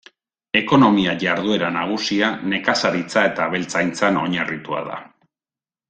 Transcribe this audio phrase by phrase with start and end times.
[0.61, 4.99] Ekonomia jarduera nagusia nekazaritza eta abeltzaintzan oinarritua da.